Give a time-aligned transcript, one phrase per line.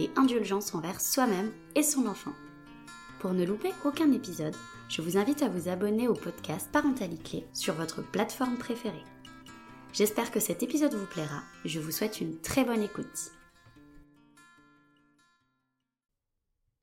[0.00, 2.32] et indulgence envers soi-même et son enfant.
[3.20, 4.54] Pour ne louper aucun épisode,
[4.88, 9.04] je vous invite à vous abonner au podcast Parentalité sur votre plateforme préférée.
[9.92, 13.32] J'espère que cet épisode vous plaira et je vous souhaite une très bonne écoute.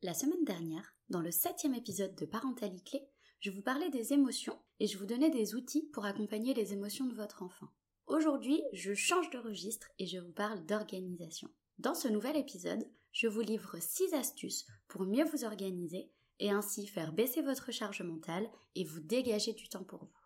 [0.02, 3.04] La semaine dernière, dans le septième épisode de Parentalité,
[3.40, 7.06] je vous parlais des émotions et je vous donnais des outils pour accompagner les émotions
[7.06, 7.68] de votre enfant.
[8.08, 11.50] Aujourd'hui, je change de registre et je vous parle d'organisation.
[11.80, 16.88] Dans ce nouvel épisode, je vous livre 6 astuces pour mieux vous organiser et ainsi
[16.88, 20.22] faire baisser votre charge mentale et vous dégager du temps pour vous.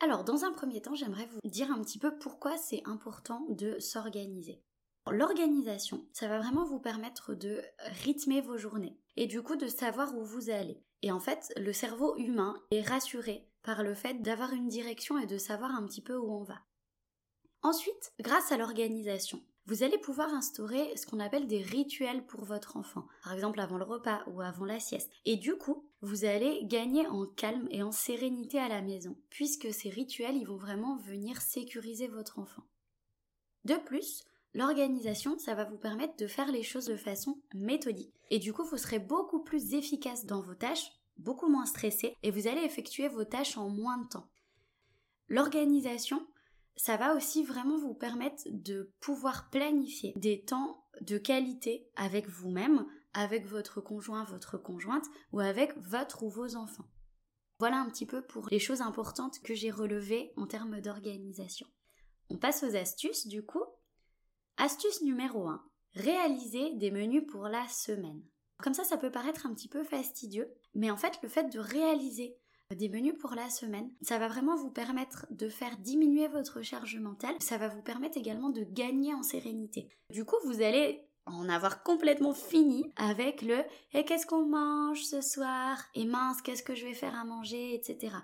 [0.00, 3.78] Alors, dans un premier temps, j'aimerais vous dire un petit peu pourquoi c'est important de
[3.78, 4.60] s'organiser.
[5.10, 7.62] L'organisation, ça va vraiment vous permettre de
[8.04, 10.82] rythmer vos journées et du coup de savoir où vous allez.
[11.02, 15.26] Et en fait, le cerveau humain est rassuré par le fait d'avoir une direction et
[15.26, 16.60] de savoir un petit peu où on va.
[17.62, 22.76] Ensuite, grâce à l'organisation, vous allez pouvoir instaurer ce qu'on appelle des rituels pour votre
[22.76, 25.10] enfant, par exemple avant le repas ou avant la sieste.
[25.24, 29.72] Et du coup, vous allez gagner en calme et en sérénité à la maison, puisque
[29.72, 32.64] ces rituels, ils vont vraiment venir sécuriser votre enfant.
[33.64, 38.12] De plus, l'organisation, ça va vous permettre de faire les choses de façon méthodique.
[38.30, 42.32] Et du coup, vous serez beaucoup plus efficace dans vos tâches, beaucoup moins stressé, et
[42.32, 44.26] vous allez effectuer vos tâches en moins de temps.
[45.28, 46.26] L'organisation,
[46.76, 52.86] ça va aussi vraiment vous permettre de pouvoir planifier des temps de qualité avec vous-même,
[53.14, 56.88] avec votre conjoint, votre conjointe ou avec votre ou vos enfants.
[57.58, 61.66] Voilà un petit peu pour les choses importantes que j'ai relevées en termes d'organisation.
[62.30, 63.64] On passe aux astuces du coup.
[64.56, 65.62] Astuce numéro 1.
[65.94, 68.22] Réaliser des menus pour la semaine.
[68.62, 71.58] Comme ça, ça peut paraître un petit peu fastidieux, mais en fait, le fait de
[71.58, 72.38] réaliser
[72.74, 73.90] des menus pour la semaine.
[74.02, 77.36] Ça va vraiment vous permettre de faire diminuer votre charge mentale.
[77.40, 79.88] Ça va vous permettre également de gagner en sérénité.
[80.10, 83.58] Du coup, vous allez en avoir complètement fini avec le
[83.92, 85.78] et qu'est-ce qu'on mange ce soir?
[85.94, 87.74] Et mince qu'est-ce que je vais faire à manger?
[87.74, 88.16] etc.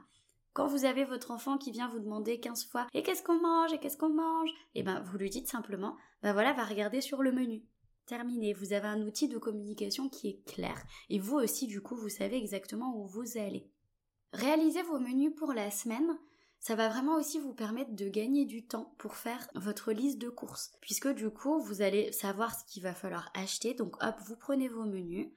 [0.53, 3.73] Quand vous avez votre enfant qui vient vous demander 15 fois et qu'est-ce qu'on mange?
[3.73, 4.51] et qu'est-ce qu'on mange?
[4.75, 7.63] et eh ben vous lui dites simplement ben voilà va regarder sur le menu.
[8.07, 11.95] Terminé, vous avez un outil de communication qui est clair et vous aussi du coup
[11.95, 13.71] vous savez exactement où vous allez.
[14.33, 16.19] Réaliser vos menus pour la semaine,
[16.61, 20.29] ça va vraiment aussi vous permettre de gagner du temps pour faire votre liste de
[20.29, 20.73] courses.
[20.81, 23.75] Puisque du coup, vous allez savoir ce qu'il va falloir acheter.
[23.75, 25.29] Donc hop, vous prenez vos menus,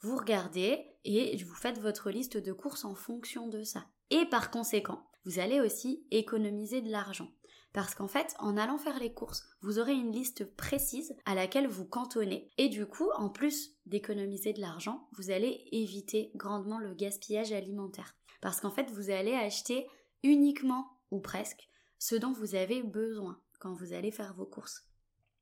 [0.00, 3.84] vous regardez et vous faites votre liste de courses en fonction de ça.
[4.10, 7.28] Et par conséquent, vous allez aussi économiser de l'argent.
[7.72, 11.68] Parce qu'en fait, en allant faire les courses, vous aurez une liste précise à laquelle
[11.68, 12.50] vous cantonnez.
[12.58, 18.16] Et du coup, en plus d'économiser de l'argent, vous allez éviter grandement le gaspillage alimentaire.
[18.40, 19.86] Parce qu'en fait, vous allez acheter
[20.22, 21.68] uniquement, ou presque,
[21.98, 24.86] ce dont vous avez besoin quand vous allez faire vos courses.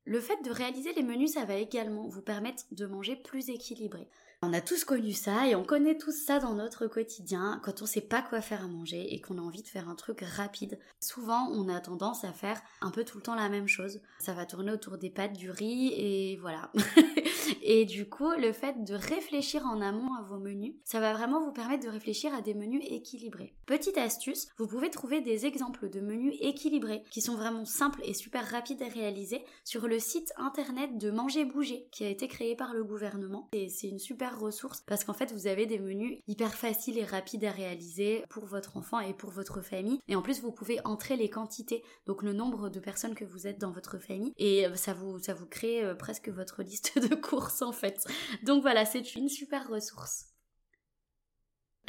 [0.05, 4.09] Le fait de réaliser les menus, ça va également vous permettre de manger plus équilibré.
[4.41, 7.85] On a tous connu ça et on connaît tous ça dans notre quotidien quand on
[7.85, 10.79] sait pas quoi faire à manger et qu'on a envie de faire un truc rapide.
[11.01, 13.99] Souvent, on a tendance à faire un peu tout le temps la même chose.
[14.19, 16.71] Ça va tourner autour des pâtes, du riz et voilà.
[17.63, 21.43] et du coup, le fait de réfléchir en amont à vos menus, ça va vraiment
[21.43, 23.53] vous permettre de réfléchir à des menus équilibrés.
[23.65, 28.13] Petite astuce, vous pouvez trouver des exemples de menus équilibrés qui sont vraiment simples et
[28.13, 32.55] super rapides à réaliser sur le site internet de Manger Bouger qui a été créé
[32.55, 33.49] par le gouvernement.
[33.51, 37.45] C'est une super ressources parce qu'en fait vous avez des menus hyper faciles et rapides
[37.45, 39.99] à réaliser pour votre enfant et pour votre famille.
[40.07, 43.47] Et en plus vous pouvez entrer les quantités donc le nombre de personnes que vous
[43.47, 44.33] êtes dans votre famille.
[44.37, 48.05] Et euh, ça vous ça vous crée euh, presque votre liste de courses en fait.
[48.43, 50.25] Donc voilà c'est une super ressource.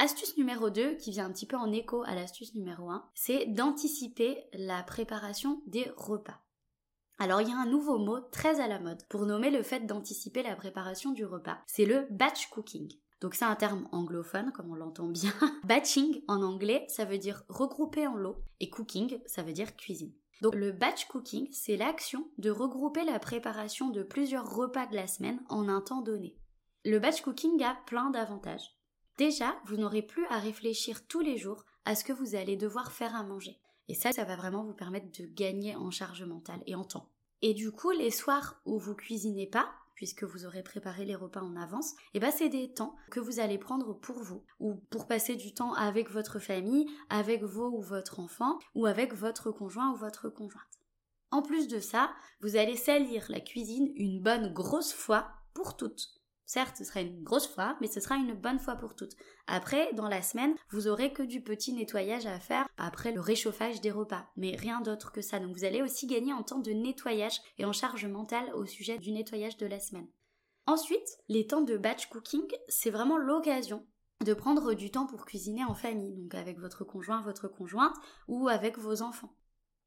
[0.03, 3.45] Astuce numéro 2, qui vient un petit peu en écho à l'astuce numéro 1, c'est
[3.45, 6.41] d'anticiper la préparation des repas.
[7.21, 9.81] Alors il y a un nouveau mot très à la mode pour nommer le fait
[9.81, 11.59] d'anticiper la préparation du repas.
[11.67, 12.91] C'est le batch cooking.
[13.21, 15.31] Donc c'est un terme anglophone comme on l'entend bien.
[15.65, 20.11] Batching en anglais, ça veut dire regrouper en lot et cooking, ça veut dire cuisine.
[20.41, 25.05] Donc le batch cooking, c'est l'action de regrouper la préparation de plusieurs repas de la
[25.05, 26.35] semaine en un temps donné.
[26.85, 28.75] Le batch cooking a plein d'avantages.
[29.19, 32.91] Déjà, vous n'aurez plus à réfléchir tous les jours à ce que vous allez devoir
[32.91, 33.61] faire à manger.
[33.91, 37.09] Et ça, ça va vraiment vous permettre de gagner en charge mentale et en temps.
[37.41, 41.41] Et du coup, les soirs où vous cuisinez pas, puisque vous aurez préparé les repas
[41.41, 45.07] en avance, et ben c'est des temps que vous allez prendre pour vous ou pour
[45.07, 49.91] passer du temps avec votre famille, avec vos ou votre enfant ou avec votre conjoint
[49.91, 50.79] ou votre conjointe.
[51.29, 56.20] En plus de ça, vous allez salir la cuisine une bonne grosse fois pour toutes.
[56.53, 59.15] Certes, ce sera une grosse fois, mais ce sera une bonne fois pour toutes.
[59.47, 63.79] Après, dans la semaine, vous aurez que du petit nettoyage à faire après le réchauffage
[63.79, 65.39] des repas, mais rien d'autre que ça.
[65.39, 68.97] Donc vous allez aussi gagner en temps de nettoyage et en charge mentale au sujet
[68.97, 70.09] du nettoyage de la semaine.
[70.65, 73.87] Ensuite, les temps de batch cooking, c'est vraiment l'occasion
[74.19, 77.95] de prendre du temps pour cuisiner en famille, donc avec votre conjoint, votre conjointe
[78.27, 79.37] ou avec vos enfants.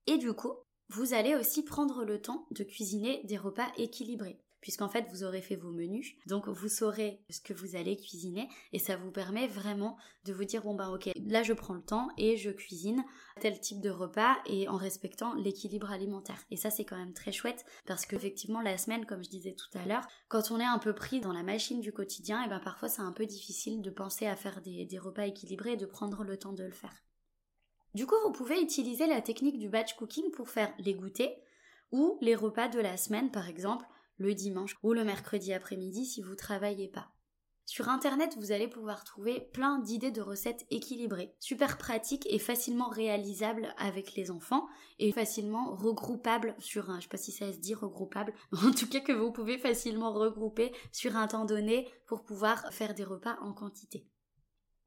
[0.07, 0.55] Et du coup,
[0.89, 5.43] vous allez aussi prendre le temps de cuisiner des repas équilibrés puisqu'en fait vous aurez
[5.43, 9.47] fait vos menus, donc vous saurez ce que vous allez cuisiner et ça vous permet
[9.47, 13.05] vraiment de vous dire bon bah ok là je prends le temps et je cuisine
[13.43, 16.43] tel type de repas et en respectant l'équilibre alimentaire.
[16.51, 19.79] Et ça c'est quand même très chouette parce qu'effectivement la semaine comme je disais tout
[19.79, 22.59] à l'heure, quand on est un peu pris dans la machine du quotidien, et ben
[22.59, 25.85] parfois c'est un peu difficile de penser à faire des, des repas équilibrés et de
[25.85, 27.05] prendre le temps de le faire.
[27.95, 31.37] Du coup, vous pouvez utiliser la technique du batch cooking pour faire les goûters
[31.93, 36.23] ou les repas de la semaine, par exemple, le dimanche ou le mercredi après-midi si
[36.23, 37.15] vous travaillez pas.
[37.67, 42.89] Sur internet, vous allez pouvoir trouver plein d'idées de recettes équilibrées, super pratiques et facilement
[42.89, 44.67] réalisables avec les enfants
[44.99, 48.87] et facilement regroupables sur un, je sais pas si ça se dit regroupable, en tout
[48.87, 53.39] cas que vous pouvez facilement regrouper sur un temps donné pour pouvoir faire des repas
[53.41, 54.07] en quantité.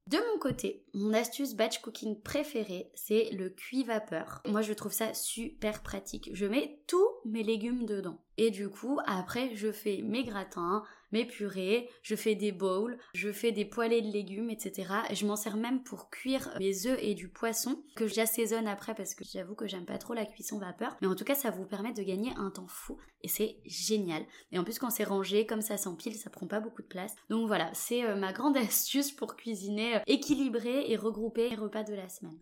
[0.08, 4.42] De mon côté, mon astuce batch cooking préférée, c'est le cuit vapeur.
[4.48, 6.30] Moi, je trouve ça super pratique.
[6.32, 8.18] Je mets tous mes légumes dedans.
[8.38, 13.32] Et du coup, après, je fais mes gratins, mes purées, je fais des bowls, je
[13.32, 14.94] fais des poêlés de légumes, etc.
[15.10, 18.96] Et je m'en sers même pour cuire mes œufs et du poisson que j'assaisonne après
[18.96, 20.98] parce que j'avoue que j'aime pas trop la cuisson vapeur.
[21.02, 24.26] Mais en tout cas, ça vous permet de gagner un temps fou et c'est génial.
[24.52, 27.16] Et en plus, quand c'est rangé, comme ça s'empile, ça prend pas beaucoup de place.
[27.30, 31.84] Donc voilà, c'est euh, ma grande astuce pour cuisiner euh, équilibrer et regrouper les repas
[31.84, 32.40] de la semaine.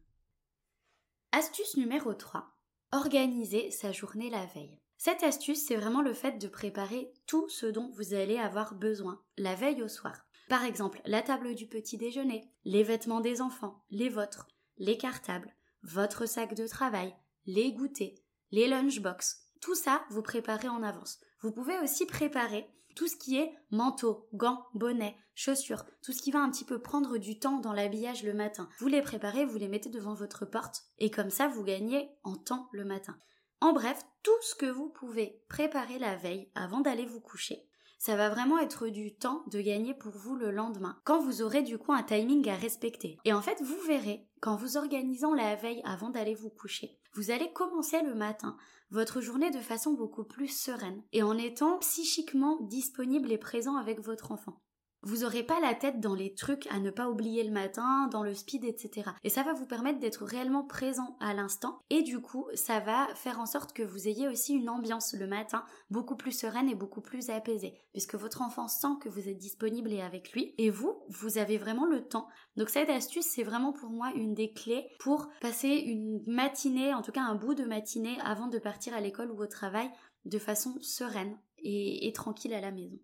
[1.31, 2.45] Astuce numéro 3.
[2.91, 4.79] Organiser sa journée la veille.
[4.97, 9.21] Cette astuce, c'est vraiment le fait de préparer tout ce dont vous allez avoir besoin
[9.37, 10.25] la veille au soir.
[10.49, 14.47] Par exemple, la table du petit déjeuner, les vêtements des enfants, les vôtres,
[14.77, 17.15] les cartables, votre sac de travail,
[17.45, 18.15] les goûters,
[18.51, 19.41] les lunchbox.
[19.61, 21.19] Tout ça, vous préparez en avance.
[21.41, 26.31] Vous pouvez aussi préparer tout ce qui est manteau, gants, bonnets, chaussures, tout ce qui
[26.31, 28.69] va un petit peu prendre du temps dans l'habillage le matin.
[28.79, 32.35] Vous les préparez, vous les mettez devant votre porte et comme ça vous gagnez en
[32.35, 33.17] temps le matin.
[33.59, 37.69] En bref, tout ce que vous pouvez préparer la veille avant d'aller vous coucher,
[37.99, 41.61] ça va vraiment être du temps de gagner pour vous le lendemain, quand vous aurez
[41.61, 43.19] du coup un timing à respecter.
[43.23, 47.29] Et en fait, vous verrez, qu'en vous organisant la veille avant d'aller vous coucher, vous
[47.29, 48.57] allez commencer le matin
[48.89, 53.99] votre journée de façon beaucoup plus sereine et en étant psychiquement disponible et présent avec
[53.99, 54.59] votre enfant
[55.05, 58.23] vous aurez pas la tête dans les trucs à ne pas oublier le matin, dans
[58.23, 59.11] le speed, etc.
[59.23, 61.79] Et ça va vous permettre d'être réellement présent à l'instant.
[61.91, 65.27] Et du coup, ça va faire en sorte que vous ayez aussi une ambiance le
[65.27, 67.75] matin beaucoup plus sereine et beaucoup plus apaisée.
[67.91, 70.55] Puisque votre enfant sent que vous êtes disponible et avec lui.
[70.57, 72.27] Et vous, vous avez vraiment le temps.
[72.57, 77.03] Donc cette astuce, c'est vraiment pour moi une des clés pour passer une matinée, en
[77.03, 79.89] tout cas un bout de matinée avant de partir à l'école ou au travail
[80.25, 82.97] de façon sereine et, et tranquille à la maison.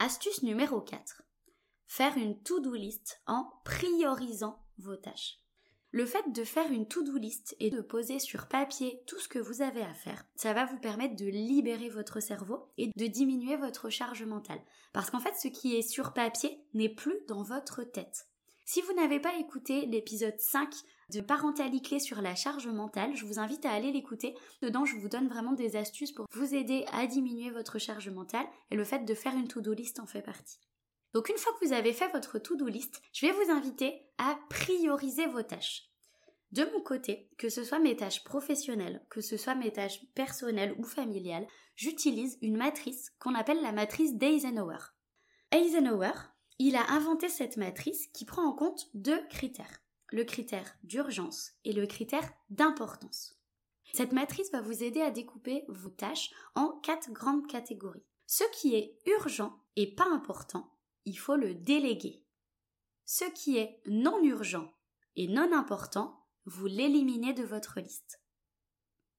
[0.00, 1.22] Astuce numéro 4.
[1.86, 5.38] Faire une to-do list en priorisant vos tâches.
[5.92, 9.38] Le fait de faire une to-do list et de poser sur papier tout ce que
[9.38, 13.56] vous avez à faire, ça va vous permettre de libérer votre cerveau et de diminuer
[13.56, 14.60] votre charge mentale.
[14.92, 18.26] Parce qu'en fait, ce qui est sur papier n'est plus dans votre tête.
[18.64, 20.74] Si vous n'avez pas écouté l'épisode 5
[21.12, 24.34] de Parentalité sur la charge mentale, je vous invite à aller l'écouter.
[24.62, 28.46] Dedans, je vous donne vraiment des astuces pour vous aider à diminuer votre charge mentale
[28.70, 30.58] et le fait de faire une to-do list en fait partie.
[31.12, 34.36] Donc une fois que vous avez fait votre to-do list, je vais vous inviter à
[34.50, 35.88] prioriser vos tâches.
[36.50, 40.74] De mon côté, que ce soit mes tâches professionnelles, que ce soit mes tâches personnelles
[40.78, 41.46] ou familiales,
[41.76, 44.78] j'utilise une matrice qu'on appelle la matrice d'Eisenhower.
[45.50, 46.12] Eisenhower,
[46.58, 49.82] il a inventé cette matrice qui prend en compte deux critères,
[50.14, 53.36] le critère d'urgence et le critère d'importance.
[53.92, 58.06] Cette matrice va vous aider à découper vos tâches en quatre grandes catégories.
[58.26, 60.72] Ce qui est urgent et pas important,
[61.04, 62.24] il faut le déléguer.
[63.04, 64.72] Ce qui est non urgent
[65.16, 68.22] et non important, vous l'éliminez de votre liste.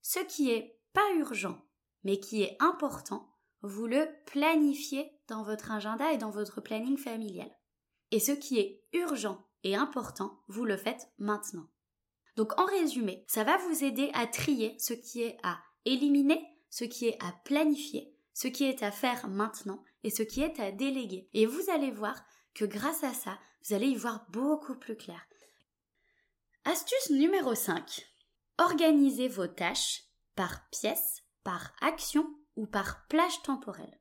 [0.02, 1.62] Ce qui est pas urgent
[2.06, 3.28] mais qui est important,
[3.64, 7.50] vous le planifiez dans votre agenda et dans votre planning familial.
[8.12, 11.68] Et ce qui est urgent et important, vous le faites maintenant.
[12.38, 16.84] Donc en résumé, ça va vous aider à trier ce qui est à éliminer, ce
[16.84, 20.72] qui est à planifier, ce qui est à faire maintenant et ce qui est à
[20.72, 21.30] déléguer.
[21.34, 25.26] Et vous allez voir que grâce à ça, vous allez y voir beaucoup plus clair.
[26.66, 28.06] Astuce numéro 5.
[28.60, 30.04] Organisez vos tâches
[30.36, 34.00] par pièce, par action ou par plage temporelle.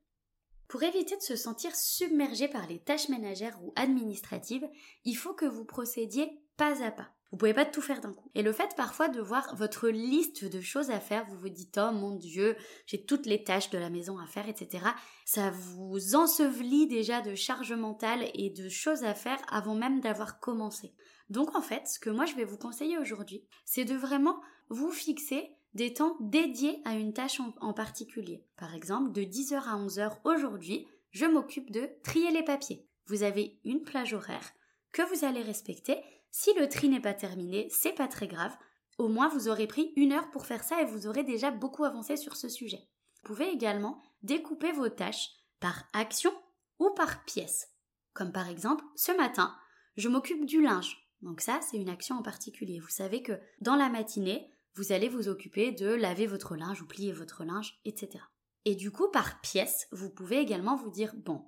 [0.68, 4.68] Pour éviter de se sentir submergé par les tâches ménagères ou administratives,
[5.04, 7.10] il faut que vous procédiez pas à pas.
[7.34, 8.30] Vous pouvez pas tout faire d'un coup.
[8.36, 11.80] Et le fait parfois de voir votre liste de choses à faire, vous vous dites
[11.82, 12.56] oh mon dieu,
[12.86, 14.84] j'ai toutes les tâches de la maison à faire, etc.
[15.24, 20.38] Ça vous ensevelit déjà de charge mentale et de choses à faire avant même d'avoir
[20.38, 20.94] commencé.
[21.28, 24.92] Donc en fait, ce que moi je vais vous conseiller aujourd'hui, c'est de vraiment vous
[24.92, 28.44] fixer des temps dédiés à une tâche en, particulier.
[28.56, 32.88] Par exemple, de 10h à 11h aujourd'hui, je m'occupe de trier les papiers.
[33.06, 34.52] Vous avez une plage horaire
[34.92, 35.98] que vous allez respecter.
[36.30, 38.56] Si le tri n'est pas terminé, c'est pas très grave.
[38.98, 41.84] Au moins, vous aurez pris une heure pour faire ça et vous aurez déjà beaucoup
[41.84, 42.88] avancé sur ce sujet.
[43.22, 46.32] Vous pouvez également découper vos tâches par action
[46.78, 47.68] ou par pièce.
[48.12, 49.54] Comme par exemple, ce matin,
[49.96, 51.04] je m'occupe du linge.
[51.22, 52.78] Donc ça, c'est une action en particulier.
[52.78, 56.86] Vous savez que dans la matinée, vous allez vous occuper de laver votre linge ou
[56.86, 58.24] plier votre linge, etc.
[58.64, 61.44] Et du coup, par pièce, vous pouvez également vous dire, bon,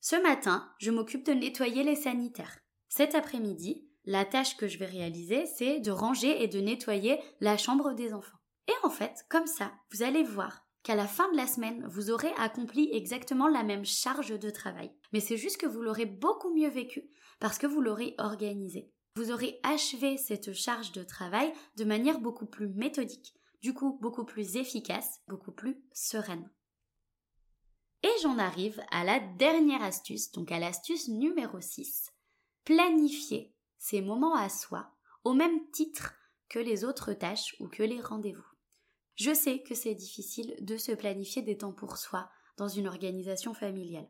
[0.00, 2.58] ce matin, je m'occupe de nettoyer les sanitaires.
[2.88, 7.56] Cet après-midi, la tâche que je vais réaliser, c'est de ranger et de nettoyer la
[7.56, 8.38] chambre des enfants.
[8.68, 12.10] Et en fait, comme ça, vous allez voir qu'à la fin de la semaine, vous
[12.10, 14.90] aurez accompli exactement la même charge de travail.
[15.12, 18.90] Mais c'est juste que vous l'aurez beaucoup mieux vécu parce que vous l'aurez organisé
[19.20, 24.24] vous aurez achevé cette charge de travail de manière beaucoup plus méthodique, du coup beaucoup
[24.24, 26.48] plus efficace, beaucoup plus sereine.
[28.02, 32.14] Et j'en arrive à la dernière astuce, donc à l'astuce numéro 6.
[32.64, 34.90] Planifier ces moments à soi
[35.24, 36.14] au même titre
[36.48, 38.40] que les autres tâches ou que les rendez-vous.
[39.16, 43.52] Je sais que c'est difficile de se planifier des temps pour soi dans une organisation
[43.52, 44.08] familiale.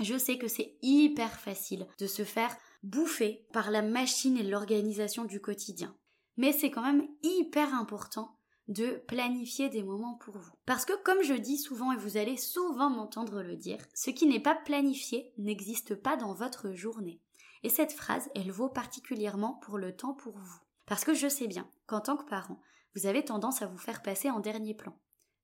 [0.00, 5.24] Je sais que c'est hyper facile de se faire bouffer par la machine et l'organisation
[5.24, 5.96] du quotidien.
[6.36, 8.36] Mais c'est quand même hyper important
[8.68, 10.52] de planifier des moments pour vous.
[10.66, 14.26] Parce que comme je dis souvent et vous allez souvent m'entendre le dire, ce qui
[14.26, 17.20] n'est pas planifié n'existe pas dans votre journée.
[17.62, 20.58] Et cette phrase, elle vaut particulièrement pour le temps pour vous.
[20.86, 22.60] Parce que je sais bien qu'en tant que parent,
[22.94, 24.94] vous avez tendance à vous faire passer en dernier plan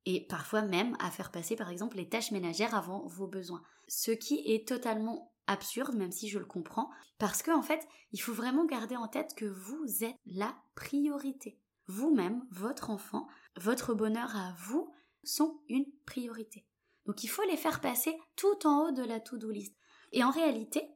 [0.06, 3.62] et parfois même à faire passer par exemple les tâches ménagères avant vos besoins.
[3.88, 8.21] Ce qui est totalement absurde, même si je le comprends, parce qu'en en fait, il
[8.21, 11.59] faut vraiment garder en tête que vous êtes la priorité.
[11.87, 13.26] Vous-même, votre enfant,
[13.57, 14.92] votre bonheur à vous
[15.25, 16.64] sont une priorité.
[17.04, 19.76] Donc il faut les faire passer tout en haut de la to-do list.
[20.12, 20.88] Et en réalité,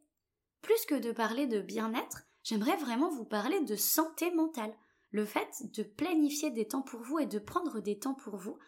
[0.63, 4.75] plus que de parler de bien-être, j'aimerais vraiment vous parler de santé mentale.
[5.11, 8.59] Le fait de planifier des temps pour vous et de prendre des temps pour vous,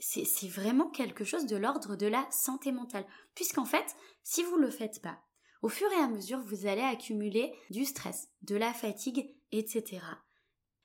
[0.00, 3.06] c'est vraiment quelque chose de l'ordre de la santé mentale.
[3.34, 5.18] Puisqu'en fait, si vous ne le faites pas,
[5.62, 10.00] au fur et à mesure, vous allez accumuler du stress, de la fatigue, etc.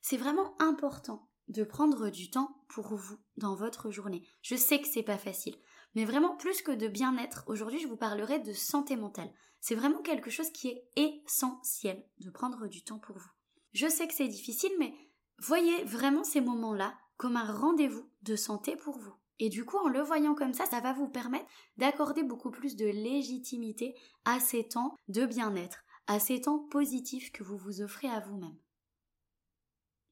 [0.01, 4.27] C'est vraiment important de prendre du temps pour vous dans votre journée.
[4.41, 5.55] Je sais que c'est pas facile,
[5.93, 9.31] mais vraiment plus que de bien-être, aujourd'hui je vous parlerai de santé mentale.
[9.61, 13.31] C'est vraiment quelque chose qui est essentiel de prendre du temps pour vous.
[13.73, 14.93] Je sais que c'est difficile, mais
[15.39, 19.13] voyez vraiment ces moments-là comme un rendez-vous de santé pour vous.
[19.39, 22.75] Et du coup, en le voyant comme ça, ça va vous permettre d'accorder beaucoup plus
[22.75, 28.07] de légitimité à ces temps de bien-être, à ces temps positifs que vous vous offrez
[28.07, 28.57] à vous-même.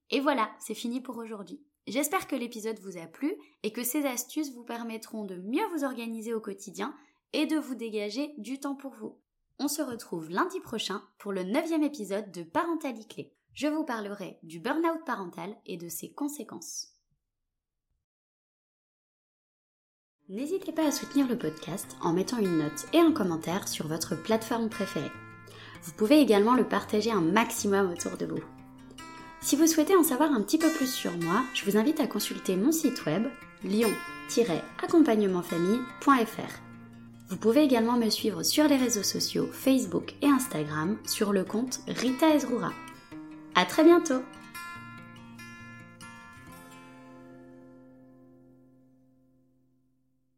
[0.09, 1.63] Et voilà, c'est fini pour aujourd'hui.
[1.87, 3.33] J'espère que l'épisode vous a plu
[3.63, 6.95] et que ces astuces vous permettront de mieux vous organiser au quotidien
[7.33, 9.19] et de vous dégager du temps pour vous.
[9.59, 14.59] On se retrouve lundi prochain pour le neuvième épisode de Parentalité Je vous parlerai du
[14.59, 16.92] burn-out parental et de ses conséquences.
[20.29, 24.15] N'hésitez pas à soutenir le podcast en mettant une note et un commentaire sur votre
[24.15, 25.11] plateforme préférée.
[25.83, 28.39] Vous pouvez également le partager un maximum autour de vous.
[29.41, 32.07] Si vous souhaitez en savoir un petit peu plus sur moi, je vous invite à
[32.07, 33.25] consulter mon site web
[33.65, 36.61] lion-accompagnementfamille.fr.
[37.27, 41.81] Vous pouvez également me suivre sur les réseaux sociaux Facebook et Instagram sur le compte
[41.89, 42.71] Rita Ezroura.
[43.55, 44.21] À très bientôt!